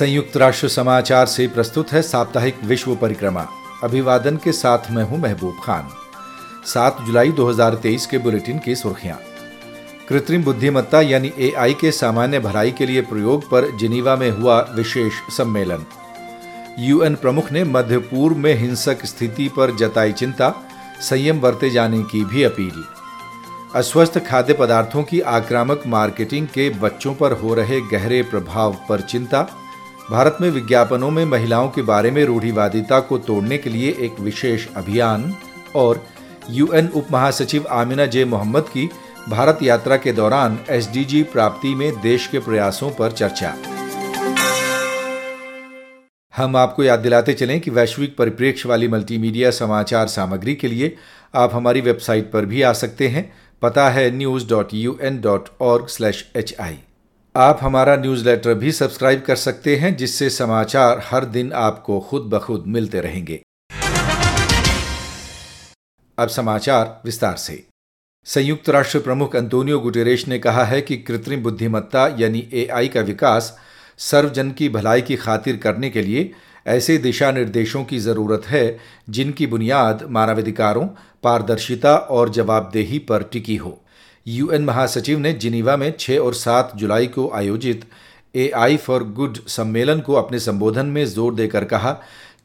[0.00, 3.46] संयुक्त राष्ट्र समाचार से प्रस्तुत है साप्ताहिक विश्व परिक्रमा।
[3.84, 5.88] अभिवादन के साथ मैं हूँ महबूब खान।
[6.66, 9.18] 7 जुलाई 2023 के बुलेटिन की सुर्खियाँ।
[10.08, 15.12] कृत्रिम बुद्धिमत्ता यानी एआई के सामान्य भलाई के लिए प्रयोग पर जिनीवा में हुआ विशेष
[15.36, 15.86] सम्मेलन।
[16.78, 20.54] यूएन प्रमुख ने मध्य पूर्व में हिंसक स्थिति पर जताई चिंता,
[21.00, 22.84] संयम बरते जाने की भी अपील।
[23.74, 29.59] अस्वस्थ खाद्य पदार्थों की आक्रामक मार्केटिंग के बच्चों पर हो रहे गहरे प्रभाव पर चिंता
[30.10, 34.66] भारत में विज्ञापनों में महिलाओं के बारे में रूढ़िवादिता को तोड़ने के लिए एक विशेष
[34.76, 35.34] अभियान
[35.76, 36.02] और
[36.50, 38.88] यूएन उप महासचिव आमिना जे मोहम्मद की
[39.28, 43.54] भारत यात्रा के दौरान एसडीजी प्राप्ति में देश के प्रयासों पर चर्चा।
[46.36, 50.96] हम आपको याद दिलाते चलें कि वैश्विक परिप्रेक्ष्य वाली मल्टीमीडिया समाचार सामग्री के लिए
[51.34, 53.30] आप हमारी वेबसाइट पर भी आ सकते हैं।
[53.62, 56.78] पता है news dot U N dot org slash H I
[57.36, 62.22] आप हमारा न्यूज़ लेटर भी सब्सक्राइब कर सकते हैं, जिससे समाचार हर दिन आपको खुद
[62.22, 63.40] ब खुद मिलते रहेंगे।
[66.18, 67.66] अब समाचार विस्तार से।
[68.24, 73.58] संयुक्त राष्ट्र प्रमुख अंतोनियो गुटेरेश ने कहा है कि कृत्रिम बुद्धिमत्ता यानी एआई का विकास
[73.98, 76.32] सर्वजन की भलाई की खातिर करने के लिए
[76.66, 78.78] ऐसे दिशा निर्देशों की ज़रूरत है,
[79.10, 80.86] जिनकी बुनियाद मानवाधिकारों,
[81.22, 83.82] पारदर्शिता और जवाबदेही पर टिकी हो।
[84.26, 87.84] यूएन महासचिव ने जिनीवा में 6 और 7 जुलाई को आयोजित
[88.34, 91.92] एआई फॉर गुड सम्मेलन को अपने संबोधन में ज़ोर देकर कहा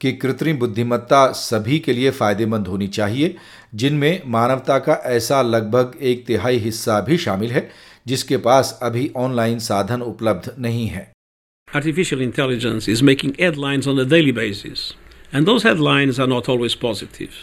[0.01, 3.35] कि कृत्रिम बुद्धिमत्ता सभी के लिए फ़ायदेमंद होनी चाहिए
[3.75, 7.69] जिनमें मानवता का ऐसा लगभग एक तिहाई हिस्सा भी शामिल है
[8.07, 11.11] जिसके पास अभी ऑनलाइन साधन उपलब्ध नहीं है
[11.67, 14.83] artificial intelligence is making headlines on a daily basis,
[15.33, 17.39] and those headlines are not always positive.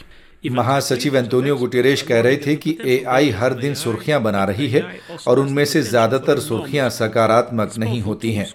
[0.51, 4.84] महासचिव एंटोनियो गुटेरेश कह रहे थे कि एआई हर दिन सुर्खियाँ बना रही है
[5.29, 8.47] और उनमें से ज़्यादातर सुर्खियाँ सकारात्मक नहीं होती हैं।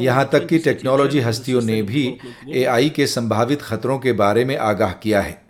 [0.00, 2.06] यहाँ तक कि टेक्नोलॉजी हस्तियों ने भी
[2.54, 5.42] एआई के संभावित खतरों के बारे में आगाह किया है।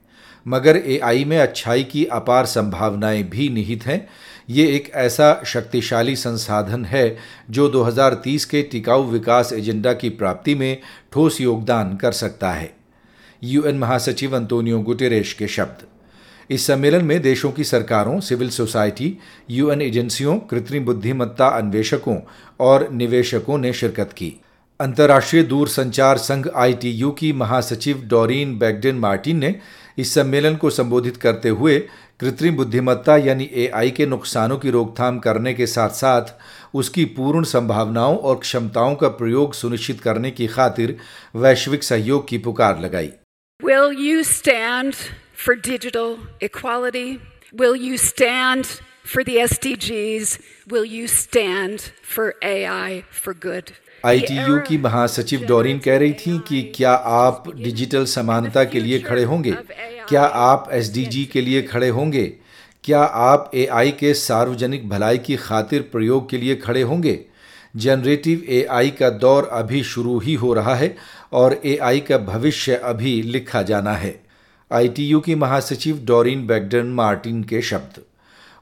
[0.47, 4.06] मगर एआई में अच्छाई की अपार संभावनाएँ भी निहित हैं।
[4.50, 7.16] ये एक ऐसा शक्तिशाली संसाधन है
[7.50, 10.78] जो 2030 के टिकाऊ विकास एजेंडा की प्राप्ति में
[11.12, 12.72] ठोस योगदान कर सकता है।
[13.44, 15.87] यूएन महासचिव अंतोनियो गुटेरेश के शब्द।
[16.50, 19.16] इस सम्मेलन में देशों की सरकारों, सिविल सोसाइटी
[19.50, 22.16] यूएन एजेंसियों, कृत्रिम बुद्धिमत्ता अन्वेषकों
[22.60, 24.32] और निवेशकों ने शिरकत की।
[24.81, 29.55] अंतर्राष्ट्रीय दूरसंचार संघ आईटीयू की महासचिव डॉरीन बैगडेन मार्टिन ने
[29.99, 31.78] इस सम्मेलन को संबोधित करते हुए
[32.21, 36.34] कृत्रिम बुद्धिमत्ता यानी एआई के नुकसानों की रोकथाम करने के साथ साथ
[36.75, 40.97] उसकी पूर्ण संभावनाओं और क्षमताओं का प्रयोग सुनिश्चित करने की खातिर
[41.37, 43.12] वैश्विक सहयोग की पुकार लगाई।
[43.64, 44.94] Will you stand
[45.34, 47.19] for digital equality?
[47.50, 48.66] Will you stand
[49.04, 50.38] for the SDGs?
[50.69, 53.72] Will you stand for AI for good?
[54.04, 56.92] ITU की महासचिव डोरिन कह रही थी कि क्या
[57.22, 59.52] आप डिजिटल समानता के लिए खड़े होंगे
[60.08, 62.26] क्या आप एसडीजी के लिए खड़े होंगे
[62.84, 67.19] क्या आप एआई के सार्वजनिक भलाई की खातिर प्रयोग के लिए खड़े होंगे
[67.76, 70.94] जनरेटिव एआई का दौर अभी शुरू ही हो रहा है
[71.34, 74.14] और एआई का भविष्य अभी लिखा जाना है।
[74.70, 78.00] आईटीयू की महासचिव डोरिन बैगडन मार्टिन के शब्द।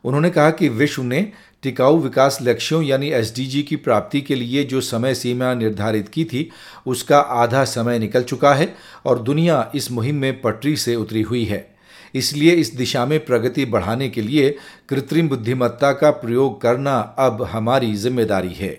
[0.05, 1.21] उन्होंने कहा कि विश्व ने
[1.63, 6.49] टिकाऊ विकास लक्ष्यों यानी एसडीजी की प्राप्ति के लिए जो समय सीमा निर्धारित की थी,
[6.87, 8.75] उसका आधा समय निकल चुका है
[9.07, 11.67] और दुनिया इस मुहिम में पटरी से उतरी हुई है।
[12.15, 14.51] इसलिए इस दिशा में प्रगति बढ़ाने के लिए
[14.89, 18.73] कृत्रिम बुद्धिमत्ता का प्रयोग करना अब हमारी ज़िम्मेदारी है।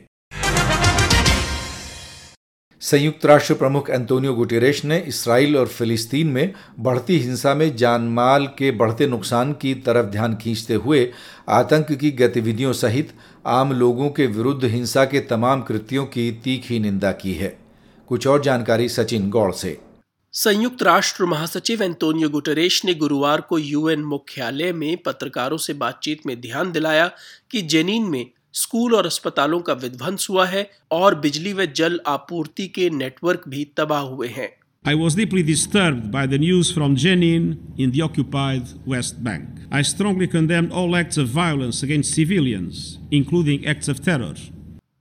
[2.84, 8.72] संयुक्त राष्ट्र प्रमुख एंटोनियो गुटेरेश ने इसराइल और फिलिस्तीन में बढ़ती हिंसा में जानमाल के
[8.72, 11.08] बढ़ते नुकसान की तरफ़ ध्यान खींचते हुए
[11.50, 13.14] आतंक की गतिविधियों सहित
[13.48, 17.58] आम लोगों के विरुद्ध हिंसा के तमाम कृत्यों की तीखी निंदा की है।
[18.08, 19.78] कुछ और जानकारी सचिन गौड़ से।
[20.34, 26.40] संयुक्त राष्ट्र महासचिव एंटोनियो गुटरेश ने गुरुवार को यूएन मुख्यालय में पत्रकारों से बातचीत में
[26.42, 27.12] ध्यान दिलाया
[27.52, 32.68] कि जेनीन में स्कूल और अस्पतालों का विध्वंस हुआ है और बिजली व जल आपूर्ति
[32.68, 34.52] के नेटवर्क भी तबाह हुए हैं
[34.86, 37.44] I was deeply disturbed by the news from Jenin
[37.78, 39.46] in the occupied West Bank.
[39.72, 44.34] I strongly condemn all acts of violence against civilians, including acts of terror.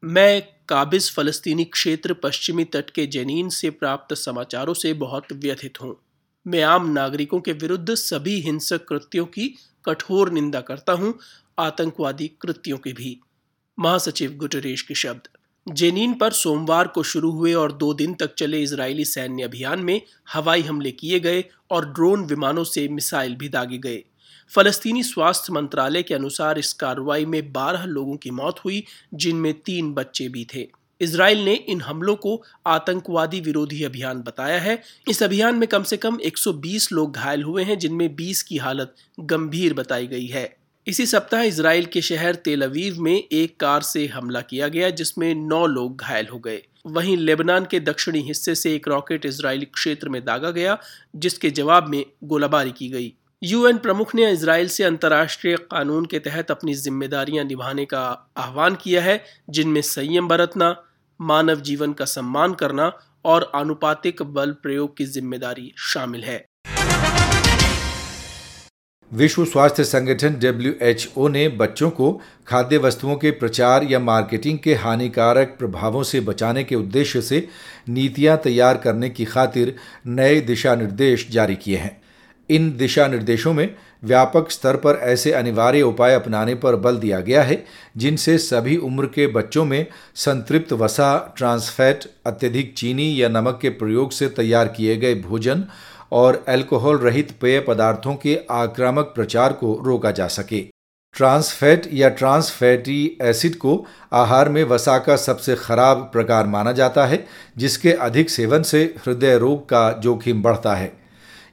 [0.05, 5.95] मैं काबिज फलस्तीनी क्षेत्र पश्चिमी तट के जेनीन से प्राप्त समाचारों से बहुत व्यथित हूँ
[6.47, 9.49] मैं आम नागरिकों के विरुद्ध सभी हिंसक कृत्यों की
[9.85, 11.15] कठोर निंदा करता हूँ
[11.59, 13.19] आतंकवादी कृत्यों की भी
[13.79, 15.29] महासचिव गुटरेश के शब्द।
[15.75, 20.01] जेनीन पर सोमवार को शुरू हुए और दो दिन तक चले इजरायली सैन्य अभियान में
[20.33, 24.05] हवाई हमले किए गए और ड्रोन विमानों से मिसाइल भी दागे गए।
[24.55, 28.85] फलस्तीनी स्वास्थ्य मंत्रालय के अनुसार इस कार्रवाई में 12 लोगों की मौत हुई,
[29.15, 30.69] जिनमें तीन बच्चे भी थे।
[31.01, 35.97] इसराइल ने इन हमलों को आतंकवादी विरोधी अभियान बताया है। इस अभियान में कम से
[35.97, 41.05] कम 120 लोग घायल हुए हैं, जिनमें 20 की हालत गंभीर बताई गई है। इसी
[41.07, 45.67] सप्ताह इसराइल के शहर तेल अवीव में एक कार से हमला किया गया, जिसमें नौ
[45.67, 50.25] लोग घायल हो गए। वहीं लेबनान के दक्षिणी हिस्से से एक रॉकेट इसराइली क्षेत्र में
[50.25, 50.79] दागा गया,
[51.17, 53.13] जिसके जवाब में गोलाबारी की गई।
[53.43, 59.03] यूएन प्रमुख ने इसराइल से अंतर्राष्ट्रीय कानून के तहत अपनी जिम्मेदारियाँ निभाने का आह्वान किया
[59.03, 60.77] है, जिनमें संयम बरतना,
[61.21, 62.93] मानव जीवन का सम्मान करना
[63.25, 66.45] और आनुपातिक बल प्रयोग की ज़िम्मेदारी शामिल है।
[69.13, 75.55] विश्व स्वास्थ्य संगठन डब्ल्यूएचओ ने बच्चों को खाद्य वस्तुओं के प्रचार या मार्केटिंग के हानिकारक
[75.59, 77.47] प्रभावों से बचाने के उद्देश्य से
[77.89, 79.75] नीतियाँ तैयार करने की खातिर
[80.07, 82.01] नए दिशा निर्देश जारी किए हैं।
[82.51, 83.75] इन दिशा निर्देशों में
[84.05, 87.65] व्यापक स्तर पर ऐसे अनिवार्य उपाय अपनाने पर बल दिया गया है,
[87.97, 94.13] जिनसे सभी उम्र के बच्चों में संतृप्त वसा ट्रांसफैट अत्यधिक चीनी या नमक के प्रयोग
[94.13, 95.65] से तैयार किए गए भोजन
[96.13, 100.61] और अल्कोहल रहित पेय पदार्थों के आक्रामक प्रचार को रोका जा सके।
[101.15, 107.27] ट्रांसफैट या ट्रांसफैटी एसिड को आहार में वसा का सबसे खराब प्रकार माना जाता है,
[107.59, 111.02] जिसके अधिक सेवन से हृदय रोग का जोखिम बढ़ता है।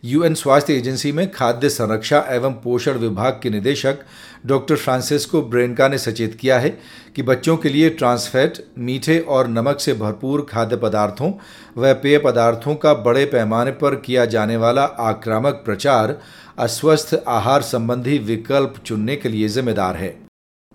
[0.03, 3.99] यूएन स्वास्थ्य एजेंसी में खाद्य संरक्षा एवं पोषण विभाग के निदेशक
[4.45, 6.69] डॉक्टर फ्रांसिस्को ब्रेनका ने सचेत किया है
[7.15, 11.31] कि बच्चों के लिए ट्रांसफैट मीठे और नमक से भरपूर खाद्य पदार्थों
[11.77, 16.17] व पेय पदार्थों का बड़े पैमाने पर किया जाने वाला आक्रामक प्रचार
[16.59, 20.17] अस्वस्थ आहार संबंधी विकल्प चुनने के लिए जिम्मेदार है।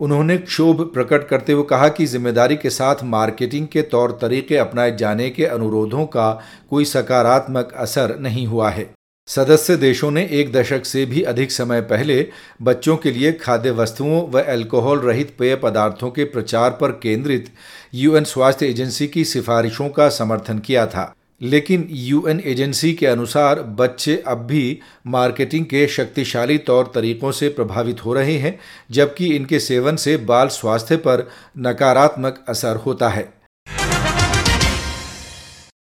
[0.00, 4.96] उन्होंने क्षोभ प्रकट करते हुए कहा कि ज़िम्मेदारी के साथ मार्केटिंग के तौर तरीके अपनाए
[4.96, 6.30] जाने के अनुरोधों का
[6.70, 8.93] कोई सकारात्मक असर नहीं हुआ है।
[9.28, 12.26] सदस्य देशों ने एक दशक से भी अधिक समय पहले
[12.62, 17.48] बच्चों के लिए खाद्य वस्तुओं व अल्कोहल रहित पेय पदार्थों के प्रचार पर केंद्रित
[17.94, 24.22] यूएन स्वास्थ्य एजेंसी की सिफारिशों का समर्थन किया था। लेकिन यूएन एजेंसी के अनुसार बच्चे
[24.26, 28.58] अब भी मार्केटिंग के शक्तिशाली तौर तरीकों से प्रभावित हो रहे हैं,
[28.90, 31.28] जबकि इनके सेवन से बाल स्वास्थ्य पर
[31.58, 33.43] नकारात्मक असर होता है।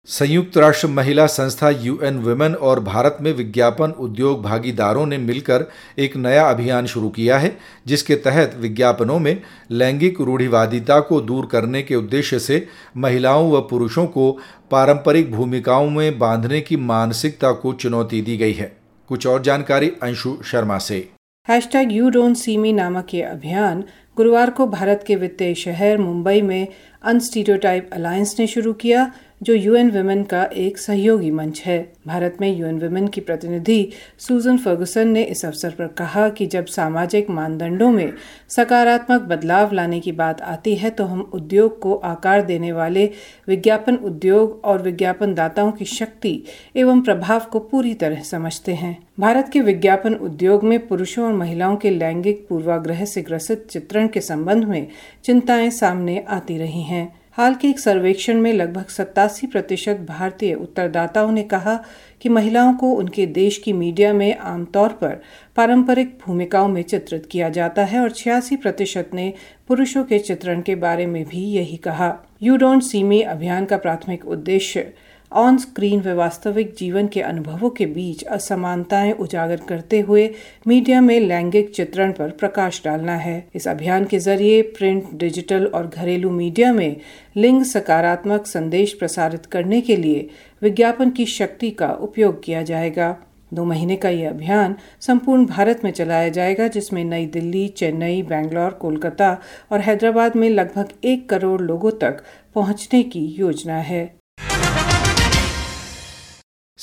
[0.08, 5.64] संयुक्त राष्ट्र महिला संस्था यूएन वुमेन और भारत में विज्ञापन उद्योग भागीदारों ने मिलकर
[5.98, 7.56] एक नया अभियान शुरू किया है,
[7.86, 12.66] जिसके तहत विज्ञापनों में लैंगिक रूढ़िवादिता को दूर करने के उद्देश्य से
[12.96, 14.30] महिलाओं व पुरुषों को
[14.70, 18.76] पारंपरिक भूमिकाओं में बांधने की मानसिकता को चुनौती दी गई है।
[19.08, 21.08] कुछ और जानकारी अंशु शर्मा से।
[21.48, 23.84] Hashtag you don't see me नामक ये अभियान
[24.16, 26.66] गुरुवार को भारत के वित्तीय शहर मुंबई में
[27.04, 29.12] अनस्टीरियोटाइप अलायंस ने शुरू किया।
[29.42, 33.88] जो यूएन वुमेन का एक सहयोगी मंच है। भारत में यूएन वुमेन की प्रतिनिधि
[34.18, 38.12] सुजन फर्गुसन ने इस अवसर पर कहा कि जब सामाजिक मानदंडों में
[38.48, 43.10] सकारात्मक बदलाव लाने की बात आती है तो हम उद्योग को आकार देने वाले
[43.48, 46.42] विज्ञापन उद्योग और विज्ञापन दाताओं की शक्ति
[46.76, 51.76] एवं प्रभाव को पूरी तरह समझते हैं। भारत के विज्ञापन उद्योग में पुरुषों और महिलाओं
[51.76, 54.86] के लैंगिक पूर्वाग्रह से ग्रसित चित्रण के संबंध में
[55.24, 61.32] चिंताएँ सामने आती रही हैं। हाल के एक सर्वेक्षण में लगभग सत्तासी प्रतिशत भारतीय उत्तरदाताओं
[61.32, 61.74] ने कहा
[62.20, 65.20] कि महिलाओं को उनके देश की मीडिया में आमतौर पर
[65.56, 69.32] पारंपरिक भूमिकाओं में चित्रित किया जाता है और छियासी प्रतिशत ने
[69.68, 73.76] पुरुषों के चित्रण के बारे में भी यही कहा। यू डोंट सी मी अभियान का
[73.76, 74.92] प्राथमिक उद्देश्य
[75.32, 80.30] ऑन स्क्रीन व वास्तविक जीवन के अनुभवों के बीच असमानताएँ उजागर करते हुए
[80.66, 85.86] मीडिया में लैंगिक चित्रण पर प्रकाश डालना है। इस अभियान के ज़रिए प्रिंट, डिजिटल और
[85.86, 86.96] घरेलू मीडिया में
[87.36, 90.28] लिंग सकारात्मक संदेश प्रसारित करने के लिए
[90.62, 93.16] विज्ञापन की शक्ति का उपयोग किया जाएगा।
[93.54, 98.70] दो महीने का यह अभियान संपूर्ण भारत में चलाया जाएगा, जिसमें नई दिल्ली, चेन्नई, बेंगलोर,
[98.70, 99.40] कोलकाता
[99.72, 102.22] और हैदराबाद में लगभग एक करोड़ लोगों तक
[102.54, 104.15] पहुँचने की योजना है।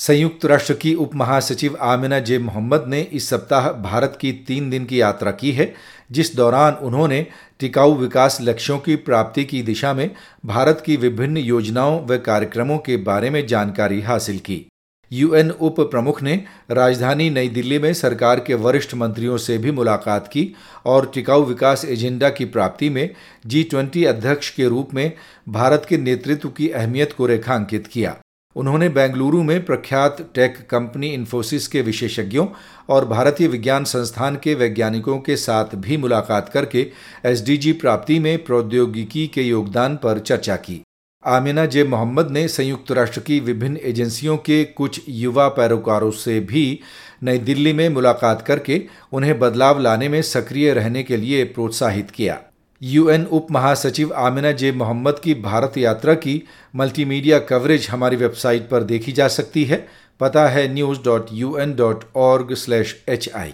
[0.04, 4.86] संयुक्त राष्ट्र की उप महासचिव आमिना जे मोहम्मद ने इस सप्ताह भारत की तीन दिन
[4.86, 5.74] की यात्रा की है,
[6.12, 7.26] जिस दौरान उन्होंने
[7.60, 10.10] टिकाऊ विकास लक्ष्यों की प्राप्ति की दिशा में
[10.46, 14.66] भारत की विभिन्न योजनाओं व कार्यक्रमों के बारे में जानकारी हासिल की।
[15.12, 16.36] यूएन उप प्रमुख ने
[16.72, 20.48] राजधानी नई दिल्ली में सरकार के वरिष्ठ मंत्रियों से भी मुलाकात की
[20.86, 23.10] और टिकाऊ विकास एजेंडा की प्राप्ति में
[23.46, 25.12] जी ट्वेंटी अध्यक्ष के रूप में
[25.50, 28.16] भारत के नेतृत्व की अहमियत को रेखांकित किया।
[28.56, 32.48] उन्होंने बेंगलुरु में प्रख्यात टेक कंपनी इन्फोसिस के विशेषज्ञों
[32.90, 36.92] और भारतीय विज्ञान संस्थान के वैज्ञानिकों के साथ भी मुलाकात करके
[37.26, 40.82] एसडीजी प्राप्ति में प्रौद्योगिकी के योगदान पर चर्चा की।
[41.26, 46.80] आमिना जे मोहम्मद ने संयुक्त राष्ट्र की विभिन्न एजेंसियों के कुछ युवा पैरोकारों से भी
[47.24, 48.82] नई दिल्ली में मुलाकात करके
[49.14, 52.42] उन्हें बदलाव लाने में सक्रिय रहने के लिए प्रोत्साहित किया।
[52.84, 56.42] यूएन उप महासचिव आमिना जे मोहम्मद की भारत यात्रा की
[56.76, 59.78] मल्टीमीडिया कवरेज हमारी वेबसाइट पर देखी जा सकती है।
[60.20, 63.54] पता है news dot U N dot org slash H I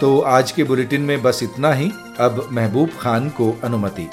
[0.00, 1.90] तो आज के बुलेटिन में बस इतना ही।
[2.20, 4.08] अब महबूब खान को अनुमति।